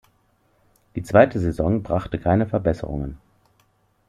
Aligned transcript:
Die 0.95 1.03
zweite 1.03 1.39
Saison 1.39 1.83
brachte 1.83 2.17
keine 2.17 2.47
Verbesserungen. 2.47 3.19